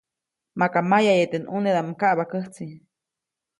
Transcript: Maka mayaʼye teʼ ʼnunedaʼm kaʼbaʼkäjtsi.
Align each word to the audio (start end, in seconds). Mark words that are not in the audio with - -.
Maka 0.59 0.79
mayaʼye 0.89 1.25
teʼ 1.31 1.41
ʼnunedaʼm 1.47 1.89
kaʼbaʼkäjtsi. 1.99 2.65